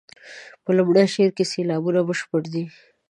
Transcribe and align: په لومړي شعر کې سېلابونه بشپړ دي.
په 0.63 0.69
لومړي 0.77 1.05
شعر 1.13 1.29
کې 1.37 1.45
سېلابونه 1.51 1.99
بشپړ 2.07 2.41
دي. 2.53 2.65